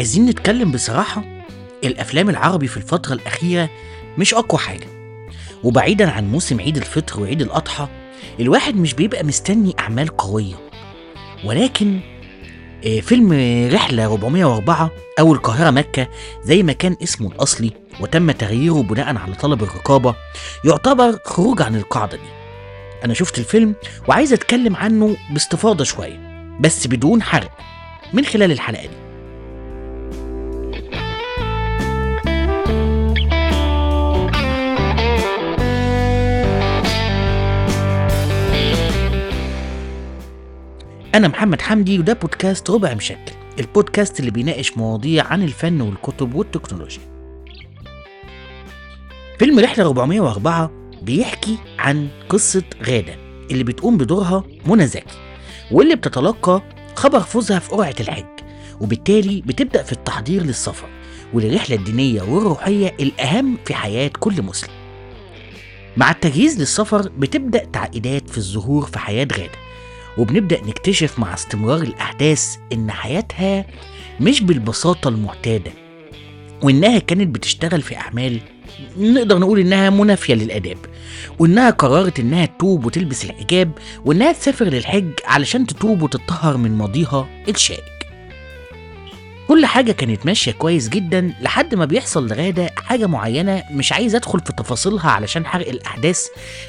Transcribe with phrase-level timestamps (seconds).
[0.00, 1.24] عايزين نتكلم بصراحة؟
[1.84, 3.70] الأفلام العربي في الفترة الأخيرة
[4.18, 4.86] مش أقوى حاجة.
[5.64, 7.88] وبعيدا عن موسم عيد الفطر وعيد الأضحى
[8.40, 10.54] الواحد مش بيبقى مستني أعمال قوية.
[11.44, 12.00] ولكن
[12.86, 13.32] آه، فيلم
[13.72, 16.08] رحلة 404 أو القاهرة مكة
[16.44, 20.14] زي ما كان اسمه الأصلي وتم تغييره بناء على طلب الرقابة
[20.64, 22.30] يعتبر خروج عن القاعدة دي.
[23.04, 23.74] أنا شفت الفيلم
[24.08, 27.50] وعايز أتكلم عنه باستفاضة شوية بس بدون حرق
[28.12, 28.99] من خلال الحلقة دي.
[41.20, 47.02] أنا محمد حمدي وده بودكاست ربع مشكل البودكاست اللي بيناقش مواضيع عن الفن والكتب والتكنولوجيا.
[49.38, 50.70] فيلم رحلة 404
[51.02, 53.14] بيحكي عن قصة غادة
[53.50, 55.16] اللي بتقوم بدورها منى زكي
[55.70, 56.62] واللي بتتلقى
[56.94, 58.26] خبر فوزها في قرعة الحج
[58.80, 60.88] وبالتالي بتبدأ في التحضير للسفر
[61.34, 64.70] وللرحلة الدينية والروحية الأهم في حياة كل مسلم.
[65.96, 69.69] مع التجهيز للسفر بتبدأ تعقيدات في الظهور في حياة غادة
[70.20, 73.64] وبنبدأ نكتشف مع استمرار الأحداث إن حياتها
[74.20, 75.70] مش بالبساطة المعتادة
[76.62, 78.40] وإنها كانت بتشتغل في أعمال
[78.98, 80.76] نقدر نقول إنها منافية للآداب
[81.38, 83.70] وإنها قررت إنها تتوب وتلبس الحجاب
[84.04, 87.84] وإنها تسافر للحج علشان تتوب وتطهر من ماضيها الشائك.
[89.48, 94.40] كل حاجة كانت ماشية كويس جدا لحد ما بيحصل لغادة حاجة معينة مش عايز أدخل
[94.40, 96.26] في تفاصيلها علشان حرق الأحداث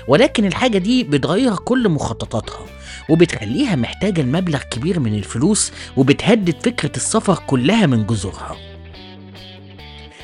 [0.07, 2.65] ولكن الحاجة دي بتغير كل مخططاتها.
[3.11, 8.57] وبتخليها محتاجة المبلغ كبير من الفلوس وبتهدد فكرة السفر كلها من جذورها.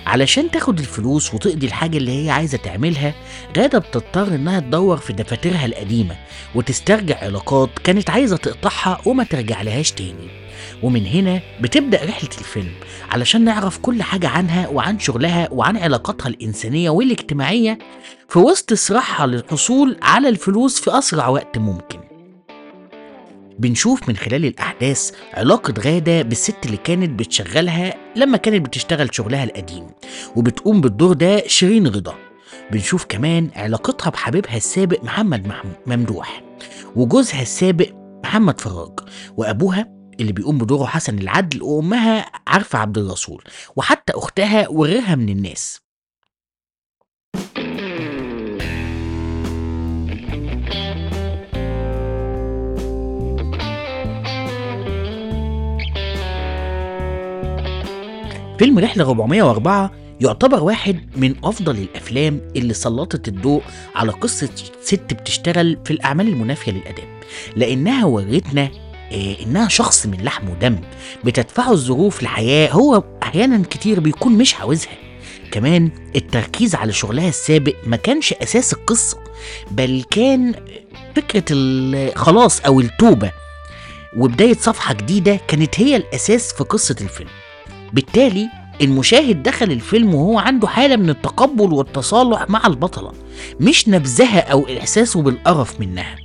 [0.05, 3.13] علشان تاخد الفلوس وتقضي الحاجة اللي هي عايزة تعملها
[3.57, 6.15] غادة بتضطر إنها تدور في دفاترها القديمة
[6.55, 10.29] وتسترجع علاقات كانت عايزة تقطعها وما ترجع لهاش تاني.
[10.83, 12.71] ومن هنا بتبدأ رحلة الفيلم
[13.11, 17.77] علشان نعرف كل حاجة عنها وعن شغلها وعن علاقاتها الإنسانية والاجتماعية
[18.29, 22.16] في وسط صراعها للحصول على الفلوس في أسرع وقت ممكن.
[23.59, 29.87] بنشوف من خلال الأحداث علاقة غادة بالست اللي كانت بتشغلها لما كانت بتشتغل شغلها القديم
[30.35, 32.15] وبتقوم بالدور ده شيرين رضا.
[32.71, 35.51] بنشوف كمان علاقتها بحبيبها السابق محمد
[35.87, 36.43] ممدوح
[36.95, 37.89] وجوزها السابق
[38.23, 38.99] محمد فراج
[39.37, 39.87] وأبوها
[40.19, 43.43] اللي بيقوم بدوره حسن العدل وأمها عارفة عبد الرسول
[43.75, 45.79] وحتى أختها وغيرها من الناس.
[58.59, 59.91] فيلم رحلة 404
[60.21, 63.61] يعتبر واحد من أفضل الأفلام اللي سلطت الضوء
[63.95, 64.49] على قصة
[64.81, 67.07] ست بتشتغل في الأعمال المنافية للأداب.
[67.55, 68.69] لأنها ورتنا
[69.11, 70.77] آه، إنها شخص من لحم ودم
[71.23, 74.91] بتدفعه الظروف لحياة هو أحيانا كتير بيكون مش عاوزها.
[75.51, 79.17] كمان التركيز على شغلها السابق ما كانش أساس القصة
[79.71, 80.53] بل كان
[81.15, 83.31] فكرة الخلاص أو التوبة.
[84.17, 87.29] وبداية صفحة جديدة كانت هي الأساس في قصة الفيلم.
[87.93, 88.49] بالتالي
[88.81, 93.11] المشاهد دخل الفيلم وهو عنده حالة من التقبل والتصالح مع البطلة
[93.59, 96.15] مش نبذها أو إحساسه بالقرف منها.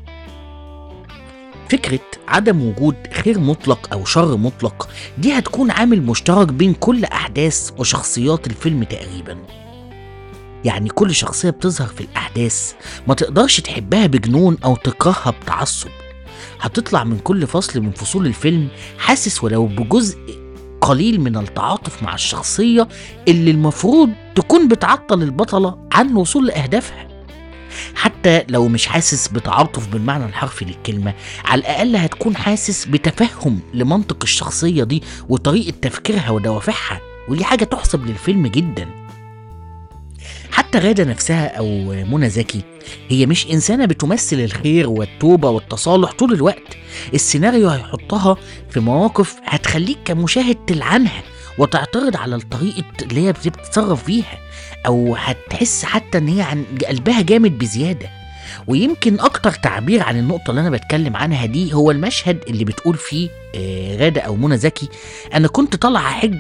[1.69, 7.71] فكرة عدم وجود خير مطلق أو شر مطلق دي هتكون عامل مشترك بين كل أحداث
[7.79, 9.39] وشخصيات الفيلم تقريبا.
[10.65, 12.73] يعني كل شخصية بتظهر في الأحداث
[13.09, 15.89] ما تقدرش تحبها بجنون أو تكرهها بتعصب.
[16.61, 18.69] هتطلع من كل فصل من فصول الفيلم
[18.99, 20.42] حاسس ولو بجزء
[20.83, 22.89] قليل من التعاطف مع الشخصية
[23.29, 27.09] اللي المفروض تكون بتعطل البطلة عن الوصول لأهدافها.
[27.95, 34.85] حتى لو مش حاسس بتعاطف بالمعنى الحرفي للكلمة على الأقل هتكون حاسس بتفهم لمنطق الشخصية
[34.85, 39.02] دي وطريقة تفكيرها ودوافعها ودي حاجة تحسب للفيلم جدا.
[40.53, 41.67] حتى غادة نفسها أو
[42.05, 42.61] منى زكي
[43.09, 46.77] هي مش إنسانة بتمثل الخير والتوبة والتصالح طول الوقت.
[47.15, 48.37] السيناريو هيحطها
[48.71, 51.23] في مواقف هتخليك كمشاهد تلعنها
[51.59, 54.39] وتعترض على الطريقة اللي هي بتتصرف فيها
[54.87, 58.11] أو هتحس حتى إن هي عن قلبها جامد بزيادة.
[58.67, 63.29] ويمكن أكتر تعبير عن النقطة اللي أنا بتكلم عنها دي هو المشهد اللي بتقول فيه
[63.57, 64.89] آه، غادة أو منى زكي
[65.35, 66.39] أنا كنت طالعة حج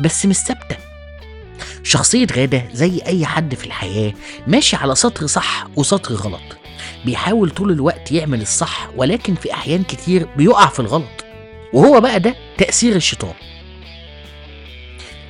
[0.00, 0.76] بس مش ثابتة.
[1.82, 4.12] شخصية غادة زي أي حد في الحياة
[4.46, 6.40] ماشي على سطر صح وسطر غلط.
[7.04, 11.24] بيحاول طول الوقت يعمل الصح ولكن في أحيان كتير بيقع في الغلط.
[11.72, 13.34] وهو بقى ده تأثير الشيطان.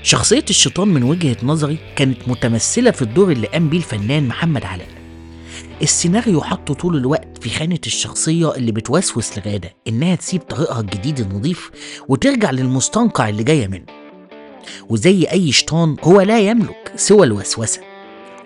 [0.02, 4.88] شخصية الشيطان من وجهة نظري كانت متمثلة في الدور اللي قام بيه الفنان محمد علاء.
[5.82, 11.70] السيناريو حطه طول الوقت في خانة الشخصية اللي بتوسوس لغادة إنها تسيب طريقها الجديد النظيف
[12.08, 14.01] وترجع للمستنقع اللي جاية منه.
[14.88, 17.80] وزي أي شيطان هو لا يملك سوى الوسوسة.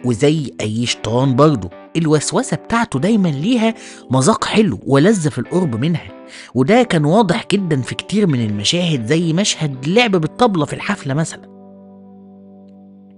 [0.04, 3.74] وزي أي شيطان برضه الوسوسة بتاعته دايما ليها
[4.10, 6.26] مذاق حلو ولذة في القرب منها.
[6.54, 11.56] وده كان واضح جدا في كتير من المشاهد زي مشهد لعب بالطبلة في الحفلة مثلا.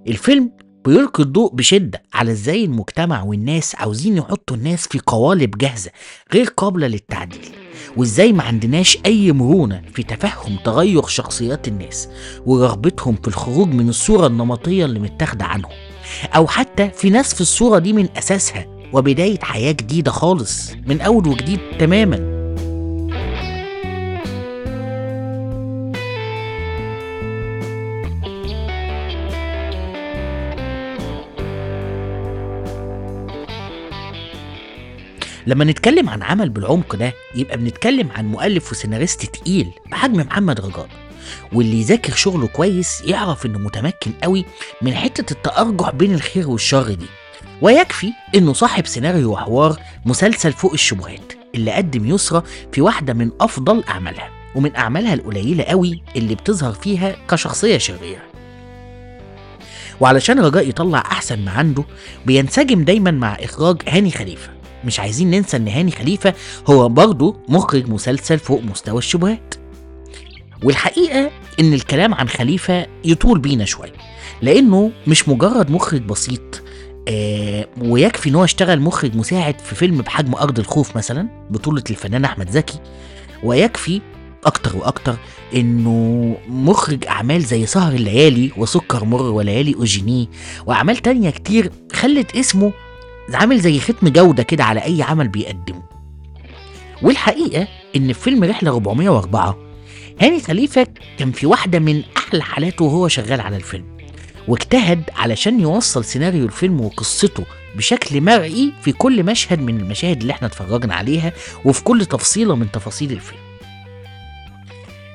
[0.09, 0.51] الفيلم
[0.85, 5.91] بيلقي الضوء بشدة على إزاي المجتمع والناس عاوزين يحطوا الناس في قوالب جاهزة
[6.35, 7.58] غير قابلة للتعديل.
[7.97, 12.09] وازاي ما عندناش أي مرونة في تفهم تغير شخصيات الناس
[12.47, 15.73] ورغبتهم في الخروج من الصورة النمطية اللي متاخدة عنهم
[16.37, 21.29] أو حتى في ناس في الصورة دي من أساسها وبداية حياة جديدة خالص من أول
[21.29, 22.38] وجديد تماما.
[35.49, 40.89] لما نتكلم عن عمل بالعمق ده يبقى بنتكلم عن مؤلف وسيناريست تقيل بحجم محمد رجاء
[41.53, 44.45] واللي يذاكر شغله كويس يعرف إنه متمكن قوي
[44.83, 47.07] من حتة التأرجح بين الخير والشر دي.
[47.63, 52.43] ويكفي إنه صاحب سيناريو وحوار مسلسل فوق الشبهات اللي قدم يسرى
[52.73, 58.23] في واحدة من أفضل أعمالها ومن أعمالها القليلة قوي اللي بتظهر فيها كشخصية شريرة.
[60.01, 61.85] وعلشان رجاء يطلع أحسن ما عنده
[62.27, 64.58] بينسجم دايما مع إخراج هاني خليفة.
[64.85, 66.35] مش عايزين ننسى إن هاني خليفة
[66.71, 69.55] هو برضه مخرج مسلسل فوق مستوى الشبهات.
[70.63, 71.31] والحقيقة
[71.61, 73.93] إن الكلام عن خليفة يطول بينا شوية
[74.43, 76.63] لأنه مش مجرد مخرج بسيط
[77.09, 82.25] آه ويكفي إن هو اشتغل مخرج مساعد في فيلم بحجم أرض الخوف مثلا بطولة الفنان
[82.25, 82.79] أحمد زكي
[83.45, 84.01] ويكفي
[84.47, 85.17] أكتر وأكتر
[85.55, 90.29] إنه مخرج أعمال زي سهر الليالي وسكر مر وليالي اوجيني
[90.67, 92.73] وأعمال تانية كتير خلت اسمه
[93.35, 95.83] عامل زي ختم جودة كده على أي عمل بيقدمه.
[97.03, 99.59] والحقيقة إن في فيلم رحلة 404
[100.21, 100.87] هاني خليفة
[101.19, 103.99] كان في واحدة من أحلى حالاته وهو شغال على الفيلم
[104.49, 107.45] واجتهد علشان يوصل سيناريو الفيلم وقصته
[107.77, 111.33] بشكل مرئي في كل مشهد من المشاهد اللي إحنا اتفرجنا عليها
[111.65, 113.41] وفي كل تفصيلة من تفاصيل الفيلم.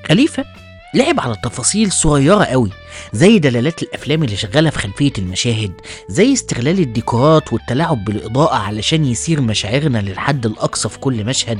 [0.07, 0.45] خليفة
[0.93, 2.69] لعب على تفاصيل صغيرة قوي
[3.13, 5.71] زي دلالات الأفلام اللي شغالة في خلفية المشاهد
[6.09, 11.59] زي استغلال الديكورات والتلاعب بالإضاءة علشان يسير مشاعرنا للحد الأقصى في كل مشهد.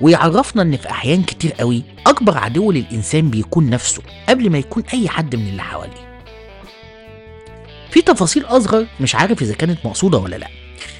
[0.00, 5.08] ويعرفنا إن في أحيان كتير قوي أكبر عدو للإنسان بيكون نفسه قبل ما يكون أي
[5.08, 6.20] حد من اللي حواليه.
[7.90, 10.48] في تفاصيل أصغر مش عارف إذا كانت مقصودة ولا لأ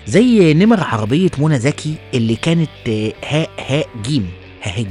[0.07, 2.71] زي نمر عربية منى زكي اللي كانت
[3.29, 4.31] هاء هاء جيم
[4.63, 4.89] ههج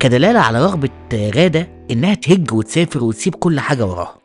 [0.00, 4.18] كدلالة على رغبة غادة إنها تهج وتسافر وتسيب كل حاجة وراها.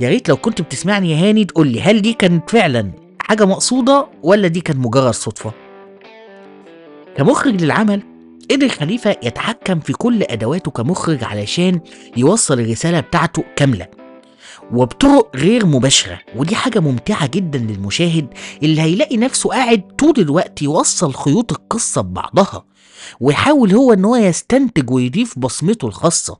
[0.00, 4.06] يا ريت لو كنت بتسمعني يا هاني تقول لي هل دي كانت فعلا حاجة مقصودة
[4.22, 5.52] ولا دي كانت مجرد صدفة؟
[7.16, 8.02] كمخرج للعمل
[8.50, 11.80] قدر خليفة يتحكم في كل أدواته كمخرج علشان
[12.16, 13.86] يوصل الرسالة بتاعته كاملة
[14.72, 16.18] وبطرق غير مباشرة.
[16.36, 18.26] ودي حاجة ممتعة جدا للمشاهد
[18.62, 22.64] اللي هيلاقي نفسه قاعد طول الوقت يوصل خيوط القصة ببعضها
[23.20, 26.38] ويحاول هو إن هو يستنتج ويضيف بصمته الخاصة.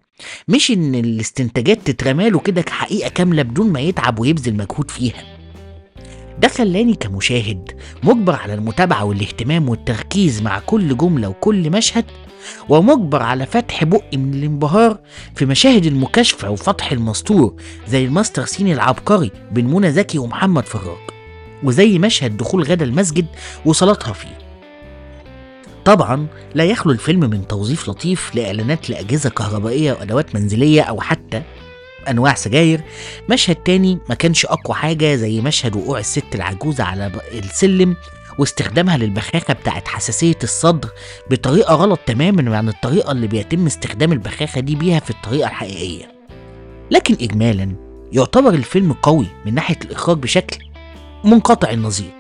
[0.49, 5.23] مش إن الاستنتاجات تترماله كده كحقيقة كاملة بدون ما يتعب ويبذل مجهود فيها.
[6.39, 12.05] ده خلاني كمشاهد مجبر على المتابعة والاهتمام والتركيز مع كل جملة وكل مشهد
[12.69, 14.99] ومجبر على فتح بقي من الانبهار
[15.35, 17.55] في مشاهد المكاشفة وفتح المستور
[17.89, 20.99] زي ال master scene العبقري بين منى زكي ومحمد فراج
[21.63, 23.27] وزي مشهد دخول غدا المسجد
[23.67, 24.39] وصلاتها فيه
[25.85, 31.43] طبعا لا يخلو الفيلم من توظيف لطيف لإعلانات لأجهزة كهربائية وأدوات منزلية أو حتى
[32.09, 32.81] أنواع سجاير.
[33.31, 37.97] مشهد تاني ما كانش أقوى حاجة زي مشهد وقوع الست العجوزة على السلم
[38.39, 40.89] واستخدامها للبخاخة بتاعت حساسية الصدر
[41.31, 46.13] بطريقة غلط تماما عن الطريقة اللي بيتم استخدام البخاخة دي بيها في الطريقة الحقيقية.
[46.91, 47.77] لكن إجمالا
[48.13, 50.59] يعتبر الفيلم قوي من ناحية الإخراج بشكل
[51.25, 52.11] منقطع النظير.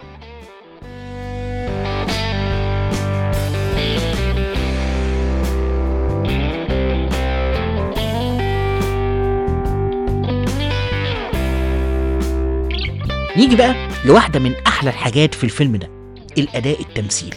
[13.36, 15.90] نيجي بقى لواحدة من أحلى الحاجات في الفيلم ده
[16.38, 17.36] الأداء التمثيلي.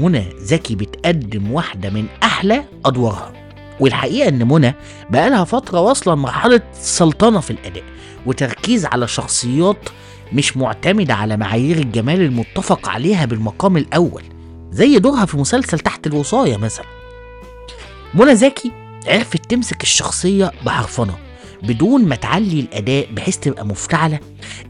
[0.00, 3.32] منى زكي بتقدم واحدة من أحلى أدوارها.
[3.80, 4.74] والحقيقة إن منى
[5.10, 7.84] بقالها فترة واصلة لمرحلة سلطنة في الأداء
[8.26, 9.88] وتركيز على شخصيات
[10.32, 14.22] مش معتمدة على معايير الجمال المتفق عليها بالمقام الأول
[14.70, 16.86] زي دورها في مسلسل تحت الوصاية مثلا.
[18.14, 18.72] منى زكي
[19.06, 21.14] عرفت تمسك الشخصية بحرفنة
[21.62, 24.20] بدون ما تعلي الأداء بحيث تبقى مفتعلة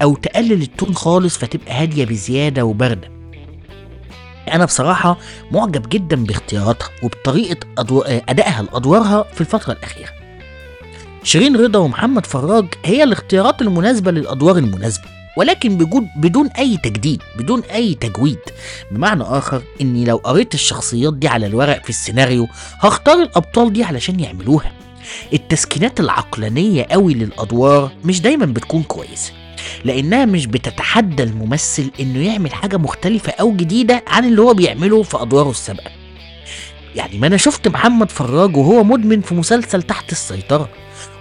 [0.03, 3.11] أو تقلل التون خالص فتبقى هادية بزيادة وباردة.
[4.53, 5.19] أنا بصراحة
[5.53, 8.01] معجب جدا باختياراتها وبطريقة أدو...
[8.03, 10.09] أدائها لأدوارها في الفترة الأخيرة.
[11.23, 15.05] شيرين رضا ومحمد فراج هي الاختيارات المناسبة للأدوار المناسبة
[15.37, 15.79] ولكن
[16.17, 18.39] بدون أي تجديد بدون أي تجويد.
[18.91, 24.21] بمعنى آخر إني لو قريت الشخصيات دي على الورق في السيناريو هختار الأبطال دي علشان
[24.21, 24.73] يعملوها.
[25.33, 29.33] التسكينات العقلانية قوي للأدوار مش دايما بتكون كويسة
[29.85, 35.23] لأنها مش بتتحدى الممثل إنه يعمل حاجة مختلفة أو جديدة عن اللي هو بيعمله في
[35.23, 35.91] أدواره السابقة.
[36.95, 40.69] يعني ما أنا شفت محمد فراج وهو مدمن في مسلسل تحت السيطرة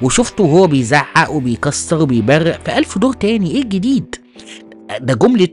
[0.02, 4.16] وشفته وهو بيزعق وبيكسر وبيبرق في ألف دور تاني إيه الجديد؟
[5.00, 5.48] ده جملة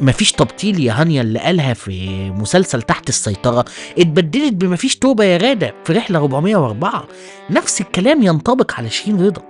[0.00, 3.64] مفيش تبطيل يا هانيا اللي قالها في مسلسل تحت السيطرة.
[3.98, 7.08] اتبدلت بمفيش توبة يا غادة في رحلة 404
[7.50, 9.42] نفس الكلام ينطبق على شيرين رضا.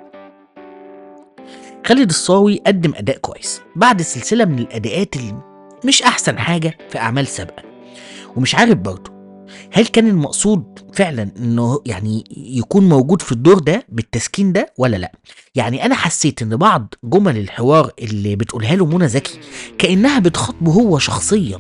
[1.87, 3.61] خالد الصاوي قدم أداء كويس.
[3.76, 5.35] بعد سلسلة من الأداءات اللي
[5.85, 7.62] مش أحسن حاجة في أعمال سابقة.
[8.37, 9.19] ومش عارف برضه
[9.73, 15.12] هل كان المقصود فعلا إنه يعني يكون موجود في الدور ده بالتسكين ده ولا لأ؟
[15.55, 19.38] يعني أنا حسيت إن بعض جمل الحوار اللي بتقولها له منى زكي
[19.79, 21.59] كأنها بتخاطبه هو شخصيا.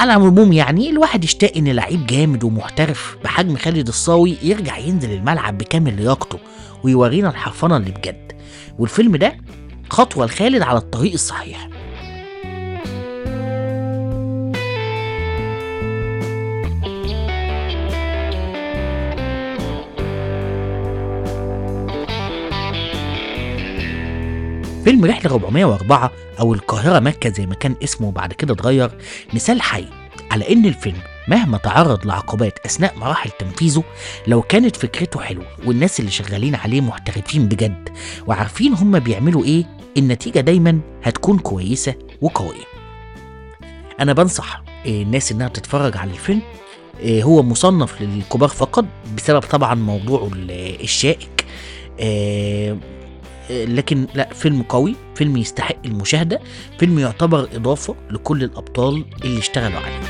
[0.00, 5.58] على العموم يعني الواحد يشتاق إن لعيب جامد ومحترف بحجم خالد الصاوي يرجع ينزل الملعب
[5.58, 6.38] بكامل لياقته
[6.84, 8.32] ويورينا الحرفنة اللي بجد.
[8.78, 9.36] والفيلم ده
[9.90, 11.68] خطوة لخالد على الطريق الصحيح.
[24.84, 26.10] فيلم رحلة 404
[26.40, 28.90] أو القاهرة مكة زي ما كان اسمه وبعد كده اتغير
[29.34, 29.84] مثال حي
[30.30, 33.84] على إن الفيلم مهما تعرض لعقبات أثناء مراحل تنفيذه
[34.26, 37.88] لو كانت فكرته حلوة والناس اللي شغالين عليه محترفين بجد
[38.26, 39.64] وعارفين هما بيعملوا إيه
[39.96, 42.64] النتيجة دايما هتكون كويسة وقوية.
[44.00, 46.42] أنا بنصح الناس إنها تتفرج على الفيلم.
[47.00, 48.84] إيه، هو مصنف للكبار فقط
[49.16, 51.44] بسبب طبعا موضوعه ال- الشائك.
[52.00, 52.76] آه، آه،
[53.50, 56.40] لكن لا فيلم قوي فيلم يستحق المشاهدة
[56.78, 60.00] فيلم يعتبر إضافة لكل الأبطال اللي اشتغلوا عليه.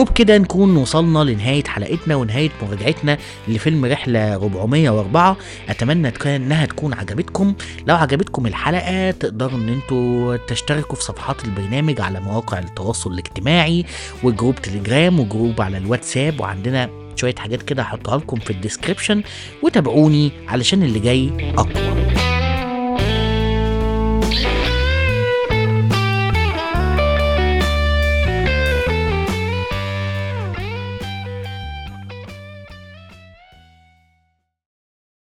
[0.00, 5.36] وبكده نكون وصلنا لنهاية حلقتنا ونهاية مراجعتنا لفيلم رحلة 404
[5.68, 7.54] أتمنى إنها تكون عجبتكم.
[7.86, 13.84] لو عجبتكم الحلقة تقدروا إن أنتوا تشتركوا في صفحات البرنامج على مواقع التواصل الاجتماعي
[14.22, 18.56] و group تليجرام و group على الواتساب وعندنا شوية حاجات كده هحطها لكم في ال
[18.56, 19.22] description.
[19.62, 22.09] وتابعوني علشان اللي جاي أقوى.